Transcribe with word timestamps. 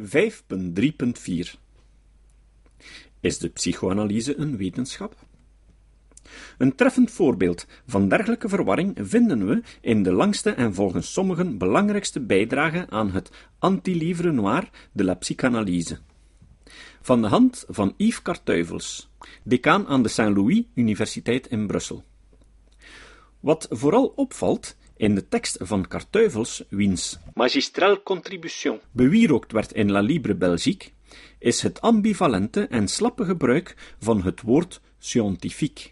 5.3.4 0.00 0.06
Is 3.20 3.38
de 3.38 3.48
psychoanalyse 3.48 4.36
een 4.36 4.56
wetenschap? 4.56 5.16
Een 6.58 6.74
treffend 6.74 7.10
voorbeeld 7.10 7.66
van 7.86 8.08
dergelijke 8.08 8.48
verwarring 8.48 8.98
vinden 9.00 9.46
we 9.46 9.62
in 9.80 10.02
de 10.02 10.12
langste 10.12 10.50
en 10.50 10.74
volgens 10.74 11.12
sommigen 11.12 11.58
belangrijkste 11.58 12.20
bijdrage 12.20 12.86
aan 12.88 13.10
het 13.10 13.30
Anti-Livre 13.58 14.32
Noir 14.32 14.70
de 14.92 15.04
la 15.04 15.14
Psychanalyse. 15.14 15.98
Van 17.00 17.22
de 17.22 17.28
hand 17.28 17.64
van 17.68 17.94
Yves 17.96 18.22
Cartuivels, 18.22 19.10
decaan 19.42 19.86
aan 19.86 20.02
de 20.02 20.08
Saint-Louis 20.08 20.62
Universiteit 20.74 21.46
in 21.46 21.66
Brussel. 21.66 22.04
Wat 23.40 23.66
vooral 23.70 24.12
opvalt 24.16 24.76
in 24.98 25.14
de 25.14 25.28
tekst 25.28 25.56
van 25.60 25.88
Cartuivels, 25.88 26.64
wiens 26.68 27.18
Magistral 27.34 28.02
Contribution 28.02 28.80
bewierookt 28.90 29.52
werd 29.52 29.72
in 29.72 29.90
La 29.90 30.00
Libre 30.00 30.34
Belgique, 30.34 30.90
is 31.38 31.62
het 31.62 31.80
ambivalente 31.80 32.66
en 32.66 32.88
slappe 32.88 33.24
gebruik 33.24 33.94
van 33.98 34.22
het 34.22 34.42
woord 34.42 34.80
scientifique, 34.98 35.90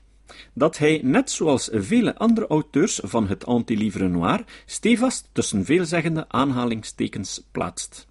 dat 0.52 0.78
hij, 0.78 1.00
net 1.02 1.30
zoals 1.30 1.68
vele 1.72 2.16
andere 2.16 2.46
auteurs 2.46 3.00
van 3.02 3.28
het 3.28 3.46
Anti-Livre 3.46 4.08
Noir, 4.08 4.44
stevast 4.66 5.28
tussen 5.32 5.64
veelzeggende 5.64 6.28
aanhalingstekens 6.28 7.42
plaatst. 7.52 8.06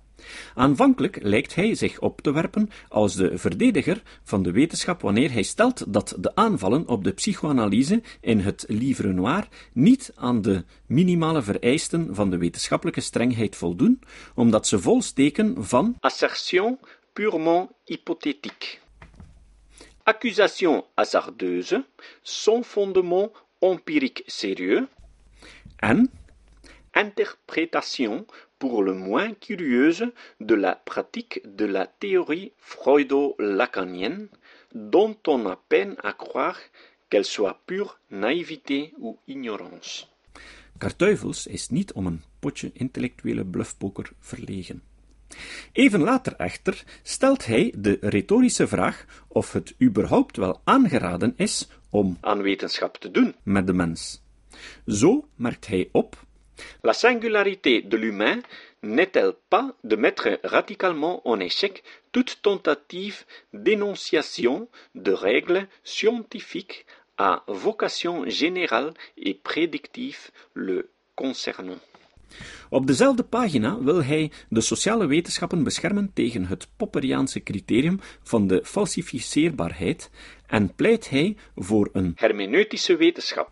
Aanvankelijk 0.53 1.17
lijkt 1.21 1.55
hij 1.55 1.75
zich 1.75 1.99
op 1.99 2.21
te 2.21 2.31
werpen 2.31 2.69
als 2.89 3.15
de 3.15 3.37
verdediger 3.37 4.01
van 4.23 4.43
de 4.43 4.51
wetenschap 4.51 5.01
wanneer 5.01 5.31
hij 5.31 5.43
stelt 5.43 5.93
dat 5.93 6.15
de 6.19 6.35
aanvallen 6.35 6.87
op 6.87 7.03
de 7.03 7.11
psychoanalyse 7.11 8.01
in 8.21 8.39
het 8.39 8.65
Livre 8.67 9.13
Noir 9.13 9.47
niet 9.73 10.11
aan 10.15 10.41
de 10.41 10.63
minimale 10.87 11.41
vereisten 11.41 12.15
van 12.15 12.29
de 12.29 12.37
wetenschappelijke 12.37 13.01
strengheid 13.01 13.55
voldoen, 13.55 14.01
omdat 14.35 14.67
ze 14.67 14.79
vol 14.79 15.01
steken 15.01 15.63
van 15.63 15.95
assertion 15.99 16.79
purement 17.13 17.69
hypothétique. 17.83 18.77
Accusation 20.03 20.83
hasardeuse, 20.95 21.85
sans 22.21 22.67
fondement 22.67 23.31
empirique 23.59 24.23
sérieux, 24.25 24.87
en 25.77 26.11
interprétation 26.93 28.25
pour 28.57 28.83
le 28.83 28.93
moins 28.93 29.33
curieuse 29.33 30.11
de 30.39 30.55
la 30.55 30.75
pratique 30.75 31.41
de 31.45 31.65
la 31.65 31.85
théorie 31.85 32.51
freudo-lacanienne, 32.57 34.29
dont 34.73 35.17
on 35.27 35.45
a 35.45 35.55
peine 35.55 35.95
à 36.03 36.13
croire 36.13 36.59
qu'elle 37.09 37.25
soit 37.25 37.61
pure 37.65 37.99
naïveté 38.09 38.93
ou 38.97 39.19
ignorance. 39.27 40.07
Kartuivels 40.77 41.47
is 41.47 41.69
niet 41.69 41.93
om 41.93 42.05
een 42.05 42.21
potje 42.39 42.71
intellectuele 42.73 43.45
bluffpoker 43.45 44.11
verlegen. 44.19 44.83
Even 45.71 45.99
later 45.99 46.35
echter 46.35 46.83
stelt 47.03 47.45
hij 47.45 47.73
de 47.77 47.97
retorische 48.01 48.67
vraag 48.67 49.05
of 49.27 49.51
het 49.51 49.75
überhaupt 49.81 50.37
wel 50.37 50.61
aangeraden 50.63 51.33
is 51.37 51.67
om 51.89 52.17
aan 52.21 52.41
wetenschap 52.41 52.97
te 52.97 53.11
doen 53.11 53.35
met 53.43 53.67
de 53.67 53.73
mens. 53.73 54.23
Zo 54.85 55.27
merkt 55.35 55.67
hij 55.67 55.89
op 55.91 56.24
La 56.83 56.93
singularité 56.93 57.81
de 57.81 57.97
l'humain 57.97 58.41
n'est-elle 58.81 59.33
pas 59.49 59.75
de 59.83 59.95
mettre 59.95 60.39
radicalement 60.43 61.21
en 61.27 61.39
échec 61.39 61.83
toute 62.11 62.39
tentative 62.41 63.25
d'énonciation 63.53 64.69
de 64.93 65.11
règles 65.11 65.67
scientifiques 65.83 66.85
à 67.17 67.43
vocation 67.47 68.27
générale 68.29 68.93
et 69.17 69.33
prédictive 69.33 70.31
le 70.53 70.89
concernant? 71.15 71.79
Op 72.69 72.87
dezelfde 72.87 73.23
pagina 73.23 73.77
wil 73.79 74.03
hij 74.03 74.31
de 74.49 74.61
sociale 74.61 75.07
wetenschappen 75.07 75.63
beschermen 75.63 76.11
tegen 76.13 76.45
het 76.45 76.67
Popperiaanse 76.77 77.43
criterium 77.43 77.99
van 78.23 78.47
de 78.47 78.61
falsificeerbaarheid 78.63 80.09
en 80.47 80.75
pleit 80.75 81.09
hij 81.09 81.35
voor 81.55 81.89
een 81.93 82.13
hermeneutische 82.15 82.95
wetenschap. 82.95 83.51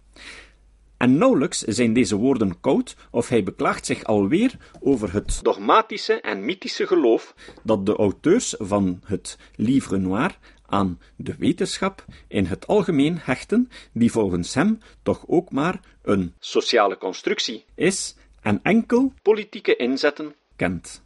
En 1.03 1.17
nauwelijks 1.17 1.59
zijn 1.59 1.93
deze 1.93 2.15
woorden 2.15 2.59
koud, 2.59 2.95
of 3.11 3.29
hij 3.29 3.43
beklaagt 3.43 3.85
zich 3.85 4.03
alweer 4.03 4.57
over 4.79 5.13
het 5.13 5.39
dogmatische 5.41 6.21
en 6.21 6.45
mythische 6.45 6.87
geloof 6.87 7.35
dat 7.63 7.85
de 7.85 7.95
auteurs 7.95 8.55
van 8.57 9.01
het 9.05 9.37
Livre 9.55 9.97
Noir 9.97 10.37
aan 10.65 10.99
de 11.15 11.35
wetenschap 11.37 12.05
in 12.27 12.45
het 12.45 12.67
algemeen 12.67 13.17
hechten, 13.17 13.69
die 13.93 14.11
volgens 14.11 14.53
hem 14.53 14.79
toch 15.01 15.23
ook 15.27 15.51
maar 15.51 15.79
een 16.01 16.33
sociale 16.39 16.97
constructie 16.97 17.65
is 17.75 18.15
en 18.41 18.59
enkel 18.61 19.13
politieke 19.21 19.75
inzetten 19.75 20.35
kent. 20.55 21.03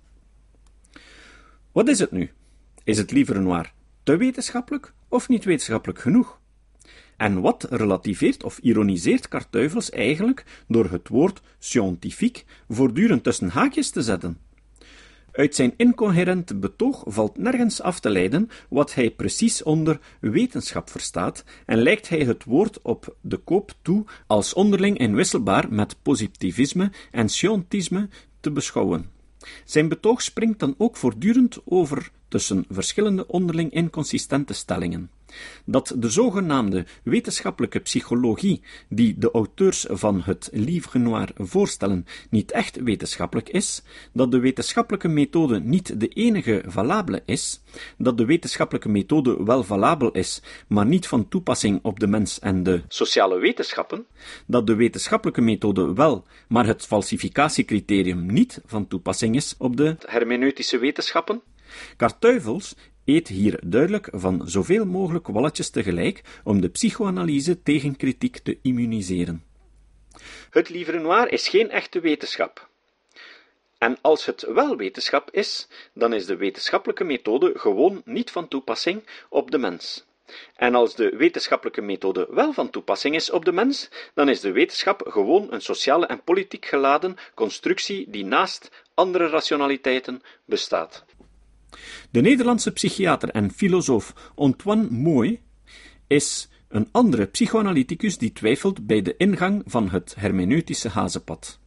Wat 1.71 1.87
is 1.87 1.99
het 1.99 2.11
nu? 2.11 2.31
Is 2.83 2.97
het 2.97 3.11
Livre 3.11 3.39
Noir 3.39 3.73
te 4.03 4.17
wetenschappelijk 4.17 4.93
of 5.07 5.27
niet 5.27 5.45
wetenschappelijk 5.45 5.99
genoeg? 5.99 6.39
En 7.17 7.41
wat 7.41 7.67
relativeert 7.69 8.43
of 8.43 8.57
ironiseert 8.57 9.27
Kartuivels 9.27 9.89
eigenlijk 9.89 10.45
door 10.67 10.89
het 10.89 11.07
woord 11.07 11.41
scientifiek 11.59 12.45
voortdurend 12.69 13.23
tussen 13.23 13.49
haakjes 13.49 13.89
te 13.89 14.01
zetten? 14.01 14.37
Uit 15.31 15.55
zijn 15.55 15.73
incoherente 15.77 16.55
betoog 16.55 17.03
valt 17.05 17.37
nergens 17.37 17.81
af 17.81 17.99
te 17.99 18.09
leiden 18.09 18.49
wat 18.69 18.93
hij 18.93 19.11
precies 19.11 19.63
onder 19.63 19.99
wetenschap 20.19 20.89
verstaat 20.89 21.43
en 21.65 21.77
lijkt 21.77 22.09
hij 22.09 22.19
het 22.19 22.43
woord 22.43 22.81
op 22.81 23.15
de 23.21 23.37
koop 23.37 23.73
toe 23.81 24.05
als 24.27 24.53
onderling 24.53 24.97
inwisselbaar 24.97 25.65
met 25.69 25.95
positivisme 26.01 26.91
en 27.11 27.29
scientisme 27.29 28.09
te 28.39 28.51
beschouwen. 28.51 29.09
Zijn 29.65 29.89
betoog 29.89 30.21
springt 30.21 30.59
dan 30.59 30.75
ook 30.77 30.97
voortdurend 30.97 31.59
over 31.65 32.11
tussen 32.27 32.65
verschillende 32.69 33.27
onderling 33.27 33.71
inconsistente 33.71 34.53
stellingen 34.53 35.09
dat 35.65 35.93
de 35.97 36.09
zogenaamde 36.09 36.85
wetenschappelijke 37.03 37.79
psychologie, 37.79 38.61
die 38.89 39.17
de 39.17 39.31
auteurs 39.31 39.85
van 39.89 40.21
het 40.21 40.49
Livre 40.51 40.99
Noir 40.99 41.29
voorstellen, 41.35 42.05
niet 42.29 42.51
echt 42.51 42.83
wetenschappelijk 42.83 43.49
is, 43.49 43.83
dat 44.13 44.31
de 44.31 44.39
wetenschappelijke 44.39 45.07
methode 45.07 45.59
niet 45.59 45.99
de 45.99 46.07
enige 46.07 46.63
valabele 46.65 47.21
is, 47.25 47.61
dat 47.97 48.17
de 48.17 48.25
wetenschappelijke 48.25 48.89
methode 48.89 49.43
wel 49.43 49.63
valabel 49.63 50.11
is, 50.11 50.41
maar 50.67 50.85
niet 50.85 51.07
van 51.07 51.27
toepassing 51.27 51.79
op 51.81 51.99
de 51.99 52.07
mens 52.07 52.39
en 52.39 52.63
de 52.63 52.81
sociale 52.87 53.39
wetenschappen, 53.39 54.05
dat 54.45 54.67
de 54.67 54.75
wetenschappelijke 54.75 55.41
methode 55.41 55.93
wel, 55.93 56.25
maar 56.47 56.65
het 56.65 56.85
falsificatiecriterium 56.85 58.25
niet 58.25 58.61
van 58.65 58.87
toepassing 58.87 59.35
is 59.35 59.55
op 59.57 59.77
de 59.77 59.95
hermeneutische 60.05 60.77
wetenschappen, 60.77 61.41
Kartuivels 61.97 62.75
eet 63.07 63.27
hier 63.27 63.59
duidelijk 63.65 64.07
van 64.11 64.41
zoveel 64.45 64.85
mogelijk 64.85 65.27
walletjes 65.27 65.69
tegelijk 65.69 66.21
om 66.43 66.61
de 66.61 66.69
psychoanalyse 66.69 67.63
tegen 67.63 67.95
kritiek 67.95 68.37
te 68.37 68.59
immuniseren. 68.61 69.43
Het 70.49 70.69
livre 70.69 70.99
noir 70.99 71.31
is 71.31 71.47
geen 71.47 71.69
echte 71.69 71.99
wetenschap. 71.99 72.69
En 73.77 73.97
als 74.01 74.25
het 74.25 74.41
wel 74.41 74.77
wetenschap 74.77 75.31
is, 75.31 75.67
dan 75.93 76.13
is 76.13 76.25
de 76.25 76.35
wetenschappelijke 76.35 77.03
methode 77.03 77.51
gewoon 77.55 78.01
niet 78.05 78.31
van 78.31 78.47
toepassing 78.47 79.03
op 79.29 79.51
de 79.51 79.57
mens. 79.57 80.05
En 80.55 80.75
als 80.75 80.95
de 80.95 81.09
wetenschappelijke 81.17 81.81
methode 81.81 82.27
wel 82.29 82.53
van 82.53 82.69
toepassing 82.69 83.15
is 83.15 83.29
op 83.29 83.45
de 83.45 83.51
mens, 83.51 83.89
dan 84.13 84.29
is 84.29 84.39
de 84.39 84.51
wetenschap 84.51 85.01
gewoon 85.07 85.53
een 85.53 85.61
sociale 85.61 86.05
en 86.05 86.23
politiek 86.23 86.65
geladen 86.65 87.17
constructie 87.35 88.09
die 88.09 88.25
naast 88.25 88.71
andere 88.93 89.27
rationaliteiten 89.27 90.21
bestaat. 90.45 91.05
De 92.11 92.21
Nederlandse 92.21 92.71
psychiater 92.71 93.29
en 93.29 93.51
filosoof 93.51 94.31
Antoine 94.35 94.87
Mooi 94.89 95.39
is 96.07 96.49
een 96.67 96.89
andere 96.91 97.25
psychoanalyticus 97.25 98.17
die 98.17 98.33
twijfelt 98.33 98.87
bij 98.87 99.01
de 99.01 99.17
ingang 99.17 99.63
van 99.65 99.89
het 99.89 100.15
hermeneutische 100.17 100.89
hazenpad. 100.89 101.59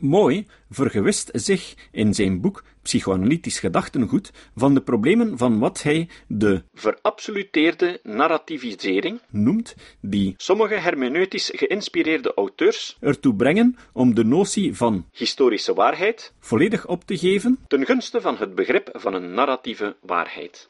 Mooi 0.00 0.46
vergewist 0.70 1.30
zich 1.32 1.74
in 1.92 2.14
zijn 2.14 2.40
boek 2.40 2.64
Psychoanalytisch 2.82 3.58
gedachtengoed 3.58 4.30
van 4.56 4.74
de 4.74 4.80
problemen 4.80 5.38
van 5.38 5.58
wat 5.58 5.82
hij 5.82 6.08
de 6.26 6.62
verabsoluteerde 6.74 8.00
narrativisering 8.02 9.20
noemt, 9.30 9.74
die 10.00 10.34
sommige 10.36 10.74
hermeneutisch 10.74 11.52
geïnspireerde 11.54 12.34
auteurs 12.34 12.96
ertoe 13.00 13.34
brengen 13.34 13.76
om 13.92 14.14
de 14.14 14.24
notie 14.24 14.76
van 14.76 15.06
historische 15.12 15.74
waarheid 15.74 16.32
volledig 16.38 16.86
op 16.86 17.04
te 17.04 17.18
geven 17.18 17.58
ten 17.68 17.86
gunste 17.86 18.20
van 18.20 18.36
het 18.36 18.54
begrip 18.54 18.88
van 18.92 19.14
een 19.14 19.34
narratieve 19.34 19.96
waarheid. 20.00 20.69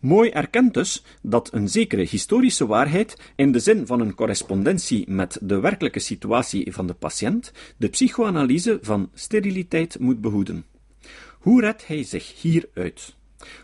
Mooi 0.00 0.30
erkent 0.30 0.74
dus 0.74 1.04
dat 1.22 1.52
een 1.52 1.68
zekere 1.68 2.02
historische 2.02 2.66
waarheid, 2.66 3.16
in 3.36 3.52
de 3.52 3.58
zin 3.58 3.86
van 3.86 4.00
een 4.00 4.14
correspondentie 4.14 5.10
met 5.10 5.38
de 5.42 5.60
werkelijke 5.60 5.98
situatie 5.98 6.72
van 6.72 6.86
de 6.86 6.94
patiënt, 6.94 7.52
de 7.76 7.88
psychoanalyse 7.88 8.78
van 8.82 9.10
steriliteit 9.14 9.98
moet 9.98 10.20
behoeden. 10.20 10.64
Hoe 11.38 11.60
redt 11.60 11.86
hij 11.86 12.02
zich 12.02 12.40
hieruit? 12.40 13.16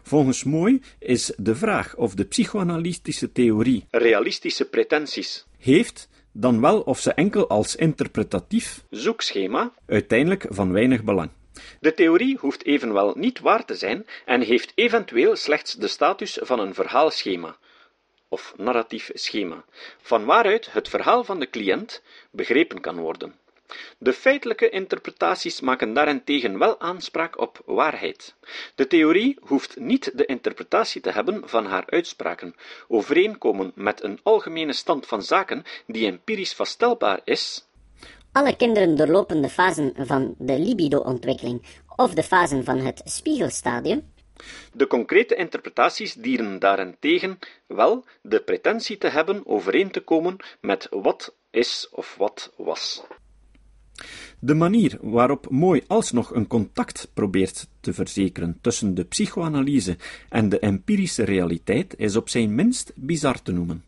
Volgens 0.02 0.44
Mooi 0.44 0.80
is 0.98 1.32
de 1.36 1.54
vraag 1.54 1.96
of 1.96 2.14
de 2.14 2.24
psychoanalytische 2.24 3.32
theorie 3.32 3.84
realistische 3.90 4.64
pretenties 4.64 5.46
heeft, 5.58 6.08
dan 6.32 6.60
wel 6.60 6.80
of 6.80 7.00
ze 7.00 7.12
enkel 7.12 7.48
als 7.48 7.76
interpretatief 7.76 8.84
zoekschema 8.90 9.72
uiteindelijk 9.86 10.46
van 10.48 10.72
weinig 10.72 11.04
belang. 11.04 11.30
De 11.80 11.94
theorie 11.94 12.38
hoeft 12.38 12.64
evenwel 12.64 13.14
niet 13.16 13.40
waar 13.40 13.64
te 13.64 13.74
zijn 13.74 14.06
en 14.24 14.40
heeft 14.40 14.72
eventueel 14.74 15.36
slechts 15.36 15.72
de 15.72 15.86
status 15.86 16.38
van 16.42 16.58
een 16.58 16.74
verhaalschema 16.74 17.56
of 18.28 18.54
narratief 18.56 19.10
schema, 19.14 19.64
van 20.02 20.24
waaruit 20.24 20.72
het 20.72 20.88
verhaal 20.88 21.24
van 21.24 21.40
de 21.40 21.50
cliënt 21.50 22.02
begrepen 22.30 22.80
kan 22.80 22.96
worden. 22.96 23.38
De 23.98 24.12
feitelijke 24.12 24.68
interpretaties 24.68 25.60
maken 25.60 25.94
daarentegen 25.94 26.58
wel 26.58 26.80
aanspraak 26.80 27.38
op 27.38 27.62
waarheid. 27.64 28.34
De 28.74 28.86
theorie 28.86 29.38
hoeft 29.40 29.78
niet 29.78 30.18
de 30.18 30.26
interpretatie 30.26 31.00
te 31.00 31.10
hebben 31.10 31.48
van 31.48 31.66
haar 31.66 31.84
uitspraken, 31.86 32.54
overeenkomen 32.88 33.72
met 33.74 34.02
een 34.02 34.20
algemene 34.22 34.72
stand 34.72 35.06
van 35.06 35.22
zaken 35.22 35.64
die 35.86 36.06
empirisch 36.06 36.54
vaststelbaar 36.54 37.20
is. 37.24 37.66
Alle 38.34 38.56
kinderen 38.56 38.96
doorlopen 38.96 39.42
de 39.42 39.48
fasen 39.48 39.92
van 39.96 40.34
de 40.38 40.58
libido-ontwikkeling 40.58 41.62
of 41.96 42.14
de 42.14 42.22
fasen 42.22 42.64
van 42.64 42.78
het 42.78 43.02
spiegelstadium. 43.04 44.02
De 44.72 44.86
concrete 44.86 45.34
interpretaties 45.34 46.14
dienen 46.14 46.58
daarentegen 46.58 47.38
wel 47.66 48.04
de 48.22 48.40
pretentie 48.40 48.98
te 48.98 49.08
hebben 49.08 49.46
overeen 49.46 49.90
te 49.90 50.00
komen 50.00 50.36
met 50.60 50.86
wat 50.90 51.34
is 51.50 51.88
of 51.92 52.14
wat 52.18 52.52
was. 52.56 53.02
De 54.38 54.54
manier 54.54 54.98
waarop 55.00 55.50
Mooi 55.50 55.82
alsnog 55.86 56.34
een 56.34 56.46
contact 56.46 57.10
probeert 57.14 57.68
te 57.80 57.92
verzekeren 57.92 58.58
tussen 58.60 58.94
de 58.94 59.04
psychoanalyse 59.04 59.96
en 60.28 60.48
de 60.48 60.58
empirische 60.58 61.24
realiteit 61.24 61.94
is 61.96 62.16
op 62.16 62.28
zijn 62.28 62.54
minst 62.54 62.92
bizar 62.94 63.42
te 63.42 63.52
noemen. 63.52 63.84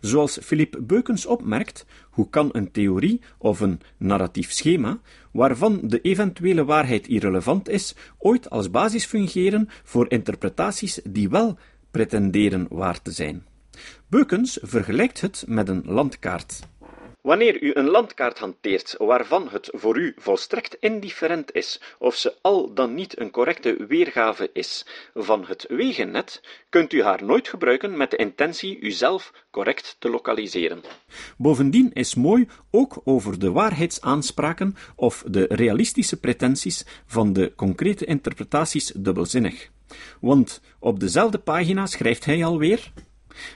Zoals 0.00 0.38
Philippe 0.42 0.82
Beukens 0.82 1.26
opmerkt, 1.26 1.86
hoe 2.10 2.30
kan 2.30 2.48
een 2.52 2.70
theorie 2.70 3.20
of 3.38 3.60
een 3.60 3.80
narratief 3.96 4.52
schema, 4.52 5.00
waarvan 5.32 5.80
de 5.82 6.00
eventuele 6.00 6.64
waarheid 6.64 7.08
irrelevant 7.08 7.68
is, 7.68 7.94
ooit 8.18 8.50
als 8.50 8.70
basis 8.70 9.04
fungeren 9.04 9.68
voor 9.84 10.10
interpretaties 10.10 11.00
die 11.04 11.28
wel 11.28 11.58
pretenderen 11.90 12.66
waar 12.70 13.02
te 13.02 13.10
zijn? 13.10 13.46
Beukens 14.06 14.58
vergelijkt 14.62 15.20
het 15.20 15.44
met 15.46 15.68
een 15.68 15.82
landkaart. 15.84 16.60
Wanneer 17.22 17.62
u 17.62 17.70
een 17.74 17.88
landkaart 17.88 18.38
hanteert 18.38 18.94
waarvan 18.98 19.48
het 19.48 19.68
voor 19.72 19.98
u 19.98 20.14
volstrekt 20.16 20.76
indifferent 20.80 21.54
is 21.54 21.80
of 21.98 22.14
ze 22.14 22.34
al 22.42 22.74
dan 22.74 22.94
niet 22.94 23.20
een 23.20 23.30
correcte 23.30 23.86
weergave 23.88 24.50
is 24.52 24.86
van 25.14 25.44
het 25.46 25.64
wegennet, 25.68 26.40
kunt 26.68 26.92
u 26.92 27.02
haar 27.02 27.24
nooit 27.24 27.48
gebruiken 27.48 27.96
met 27.96 28.10
de 28.10 28.16
intentie 28.16 28.80
uzelf 28.80 29.32
correct 29.50 29.96
te 29.98 30.10
lokaliseren. 30.10 30.82
Bovendien 31.36 31.92
is 31.92 32.14
mooi 32.14 32.48
ook 32.70 33.00
over 33.04 33.38
de 33.38 33.50
waarheidsaanspraken 33.50 34.76
of 34.96 35.24
de 35.26 35.46
realistische 35.48 36.20
pretenties 36.20 36.84
van 37.06 37.32
de 37.32 37.52
concrete 37.56 38.04
interpretaties 38.04 38.92
dubbelzinnig. 38.96 39.68
Want 40.20 40.60
op 40.78 41.00
dezelfde 41.00 41.38
pagina 41.38 41.86
schrijft 41.86 42.24
hij 42.24 42.44
alweer 42.44 42.92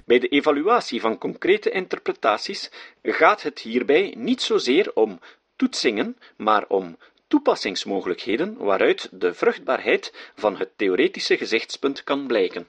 bij 0.04 0.18
de 0.18 0.28
evaluatie 0.28 1.00
van 1.00 1.18
concrete 1.18 1.70
interpretaties 1.70 2.70
gaat 3.02 3.42
het 3.42 3.58
hierbij 3.58 4.14
niet 4.16 4.42
zozeer 4.42 4.90
om 4.94 5.20
toetsingen, 5.56 6.16
maar 6.36 6.64
om 6.68 6.96
toepassingsmogelijkheden 7.26 8.56
waaruit 8.56 9.08
de 9.12 9.34
vruchtbaarheid 9.34 10.30
van 10.34 10.56
het 10.56 10.70
theoretische 10.76 11.36
gezichtspunt 11.36 12.04
kan 12.04 12.26
blijken. 12.26 12.66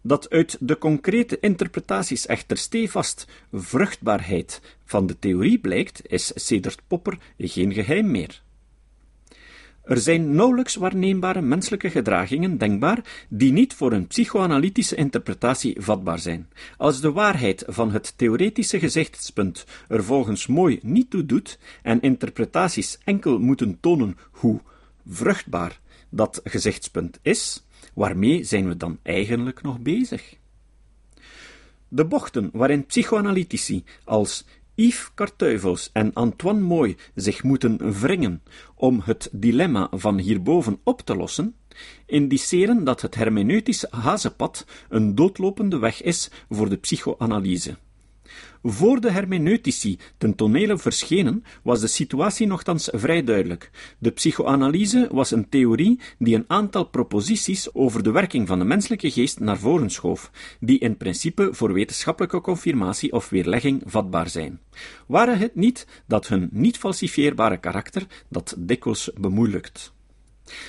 Dat 0.00 0.30
uit 0.30 0.56
de 0.60 0.78
concrete 0.78 1.38
interpretaties 1.40 2.26
echter 2.26 2.56
stevast 2.56 3.26
vruchtbaarheid 3.52 4.60
van 4.84 5.06
de 5.06 5.18
theorie 5.18 5.58
blijkt, 5.58 6.00
is 6.08 6.32
sedert 6.34 6.80
Popper 6.86 7.18
geen 7.38 7.72
geheim 7.72 8.10
meer. 8.10 8.42
Er 9.86 9.98
zijn 10.00 10.34
nauwelijks 10.34 10.74
waarneembare 10.74 11.40
menselijke 11.40 11.90
gedragingen 11.90 12.58
denkbaar 12.58 13.26
die 13.28 13.52
niet 13.52 13.74
voor 13.74 13.92
een 13.92 14.06
psychoanalytische 14.06 14.96
interpretatie 14.96 15.76
vatbaar 15.78 16.18
zijn. 16.18 16.48
Als 16.76 17.00
de 17.00 17.12
waarheid 17.12 17.64
van 17.66 17.92
het 17.92 18.12
theoretische 18.16 18.78
gezichtspunt 18.78 19.66
er 19.88 20.04
volgens 20.04 20.46
mooi 20.46 20.78
niet 20.82 21.10
toe 21.10 21.26
doet 21.26 21.58
en 21.82 22.00
interpretaties 22.00 22.98
enkel 23.04 23.38
moeten 23.38 23.80
tonen 23.80 24.16
hoe 24.30 24.60
vruchtbaar 25.08 25.80
dat 26.08 26.40
gezichtspunt 26.44 27.18
is, 27.22 27.64
waarmee 27.94 28.44
zijn 28.44 28.68
we 28.68 28.76
dan 28.76 28.98
eigenlijk 29.02 29.62
nog 29.62 29.80
bezig? 29.80 30.36
De 31.88 32.04
bochten 32.04 32.50
waarin 32.52 32.86
psychoanalytici 32.86 33.84
als 34.04 34.44
Yves 34.76 35.10
Kartuivels 35.14 35.90
en 35.92 36.12
Antoine 36.12 36.60
Moy 36.60 36.96
zich 37.14 37.42
moeten 37.42 38.00
wringen 38.00 38.42
om 38.74 39.00
het 39.04 39.28
dilemma 39.32 39.88
van 39.90 40.18
hierboven 40.18 40.80
op 40.82 41.00
te 41.00 41.16
lossen, 41.16 41.54
indiceren 42.06 42.84
dat 42.84 43.00
het 43.00 43.14
hermeneutische 43.14 43.88
hazenpad 43.90 44.66
een 44.88 45.14
doodlopende 45.14 45.78
weg 45.78 46.02
is 46.02 46.30
voor 46.50 46.68
de 46.68 46.76
psychoanalyse. 46.76 47.76
Voor 48.62 49.00
de 49.00 49.10
hermeneutici 49.10 49.98
ten 50.18 50.34
tonele 50.34 50.78
verschenen, 50.78 51.44
was 51.62 51.80
de 51.80 51.86
situatie 51.86 52.46
nogthans 52.46 52.88
vrij 52.92 53.24
duidelijk. 53.24 53.70
De 53.98 54.10
psychoanalyse 54.10 55.08
was 55.12 55.30
een 55.30 55.48
theorie 55.48 56.00
die 56.18 56.34
een 56.34 56.44
aantal 56.46 56.84
proposities 56.84 57.74
over 57.74 58.02
de 58.02 58.10
werking 58.10 58.46
van 58.46 58.58
de 58.58 58.64
menselijke 58.64 59.10
geest 59.10 59.40
naar 59.40 59.58
voren 59.58 59.90
schoof, 59.90 60.30
die 60.60 60.78
in 60.78 60.96
principe 60.96 61.48
voor 61.52 61.72
wetenschappelijke 61.72 62.40
confirmatie 62.40 63.12
of 63.12 63.28
weerlegging 63.28 63.82
vatbaar 63.84 64.28
zijn. 64.28 64.60
Waren 65.06 65.38
het 65.38 65.54
niet 65.54 65.86
dat 66.06 66.28
hun 66.28 66.48
niet 66.52 66.78
falsifieerbare 66.78 67.56
karakter 67.56 68.06
dat 68.28 68.54
dikwijls 68.58 69.10
bemoeilijkt. 69.20 69.94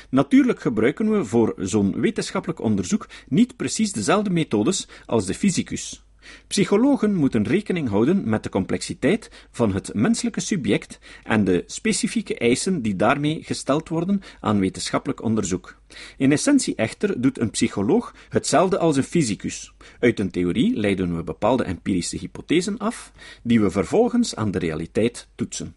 Natuurlijk 0.09 0.61
gebruiken 0.61 1.11
we 1.11 1.25
voor 1.25 1.53
zo'n 1.57 1.99
wetenschappelijk 1.99 2.61
onderzoek 2.61 3.07
niet 3.27 3.55
precies 3.55 3.91
dezelfde 3.91 4.29
methodes 4.29 4.87
als 5.05 5.25
de 5.25 5.33
fysicus. 5.33 6.06
Psychologen 6.47 7.15
moeten 7.15 7.43
rekening 7.43 7.89
houden 7.89 8.29
met 8.29 8.43
de 8.43 8.49
complexiteit 8.49 9.47
van 9.51 9.73
het 9.73 9.93
menselijke 9.93 10.39
subject 10.39 10.99
en 11.23 11.43
de 11.43 11.63
specifieke 11.65 12.37
eisen 12.37 12.81
die 12.81 12.95
daarmee 12.95 13.43
gesteld 13.43 13.89
worden 13.89 14.21
aan 14.39 14.59
wetenschappelijk 14.59 15.23
onderzoek. 15.23 15.77
In 16.17 16.31
essentie 16.31 16.75
echter 16.75 17.21
doet 17.21 17.39
een 17.39 17.49
psycholoog 17.49 18.13
hetzelfde 18.29 18.77
als 18.77 18.97
een 18.97 19.03
fysicus. 19.03 19.73
Uit 19.99 20.19
een 20.19 20.31
theorie 20.31 20.75
leiden 20.75 21.15
we 21.15 21.23
bepaalde 21.23 21.63
empirische 21.63 22.17
hypothesen 22.17 22.77
af, 22.77 23.11
die 23.43 23.61
we 23.61 23.71
vervolgens 23.71 24.35
aan 24.35 24.51
de 24.51 24.59
realiteit 24.59 25.27
toetsen. 25.35 25.75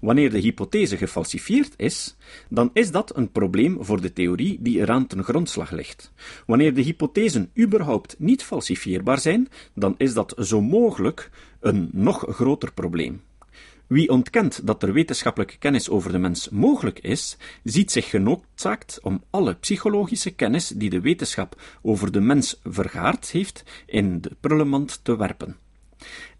Wanneer 0.00 0.30
de 0.30 0.38
hypothese 0.38 0.96
gefalsifieerd 0.96 1.74
is, 1.76 2.16
dan 2.48 2.70
is 2.72 2.90
dat 2.90 3.16
een 3.16 3.32
probleem 3.32 3.76
voor 3.80 4.00
de 4.00 4.12
theorie 4.12 4.58
die 4.60 4.78
eraan 4.78 5.06
ten 5.06 5.24
grondslag 5.24 5.70
ligt. 5.70 6.12
Wanneer 6.46 6.74
de 6.74 6.82
hypothesen 6.82 7.50
überhaupt 7.58 8.14
niet 8.18 8.42
falsifieerbaar 8.42 9.20
zijn, 9.20 9.48
dan 9.74 9.94
is 9.96 10.14
dat 10.14 10.34
zo 10.38 10.60
mogelijk 10.60 11.30
een 11.60 11.88
nog 11.92 12.24
groter 12.28 12.72
probleem. 12.72 13.20
Wie 13.92 14.08
ontkent 14.08 14.66
dat 14.66 14.82
er 14.82 14.92
wetenschappelijke 14.92 15.58
kennis 15.58 15.88
over 15.88 16.12
de 16.12 16.18
mens 16.18 16.48
mogelijk 16.48 16.98
is, 16.98 17.36
ziet 17.64 17.90
zich 17.90 18.10
genoodzaakt 18.10 18.98
om 19.02 19.24
alle 19.30 19.54
psychologische 19.54 20.30
kennis 20.30 20.68
die 20.68 20.90
de 20.90 21.00
wetenschap 21.00 21.60
over 21.82 22.12
de 22.12 22.20
mens 22.20 22.60
vergaard 22.64 23.30
heeft, 23.30 23.64
in 23.86 24.20
de 24.20 24.30
prullenmand 24.40 25.04
te 25.04 25.16
werpen. 25.16 25.56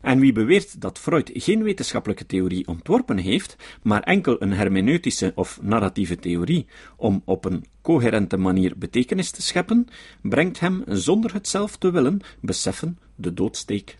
En 0.00 0.18
wie 0.20 0.32
beweert 0.32 0.80
dat 0.80 0.98
Freud 0.98 1.30
geen 1.34 1.62
wetenschappelijke 1.62 2.26
theorie 2.26 2.66
ontworpen 2.66 3.18
heeft, 3.18 3.56
maar 3.82 4.02
enkel 4.02 4.42
een 4.42 4.52
hermeneutische 4.52 5.32
of 5.34 5.58
narratieve 5.62 6.16
theorie 6.16 6.66
om 6.96 7.22
op 7.24 7.44
een 7.44 7.64
coherente 7.82 8.36
manier 8.36 8.78
betekenis 8.78 9.30
te 9.30 9.42
scheppen, 9.42 9.86
brengt 10.22 10.60
hem 10.60 10.82
zonder 10.86 11.32
het 11.34 11.48
zelf 11.48 11.76
te 11.76 11.90
willen 11.90 12.20
beseffen 12.40 12.98
de 13.14 13.34
doodsteek 13.34 13.96